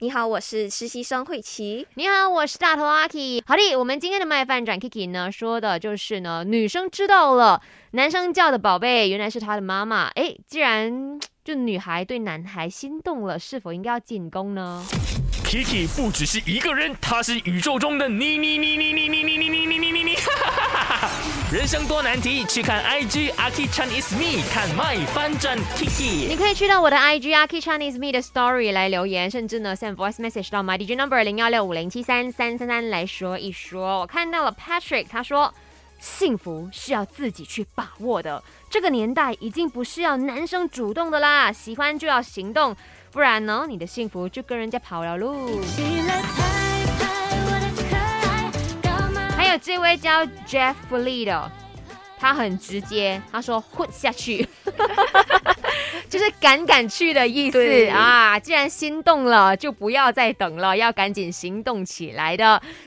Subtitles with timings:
[0.00, 1.86] 你好，我是实习生慧琪。
[1.94, 3.42] 你好，我是大头阿 K。
[3.46, 7.62] 好的，我们今天的麦饭转 Kiki 呢，说的就是呢，女生知道了，
[7.92, 10.08] 男生叫的宝贝原来是他的妈妈。
[10.08, 14.84] 哎，既然就女孩对男孩心动了，是否应该要进攻呢
[15.46, 19.75] ？Kiki 不只是一个人，他是宇宙中的你你你你你你你你你你你你。
[21.52, 26.26] 人生多难题，去看 IG Aki Chinese Me，看 My 翻转 Kiki。
[26.26, 34.00] 你可以去到我的 IG Aki Chinese Me 的 Story 来留言，甚至呢 send voice message 到 My DJ number 零幺六五零七三三三三来说一说。
[34.00, 35.54] 我看到了 Patrick，他说
[36.00, 38.42] 幸福是要自己去把握的。
[38.68, 42.74] 这个年代已经不是要男生主动的啦，喜欢就要行动，
[43.12, 45.16] 不然呢你的幸福就跟人家跑了
[49.56, 49.62] 路。
[49.62, 51.50] 这位叫 Jeff Lee 的，
[52.18, 54.48] 他很直接，他说混下去，
[56.08, 58.38] 就是赶赶去的意思啊！
[58.38, 62.60] 既然心动了，就不要再等了，要赶紧行动起来的。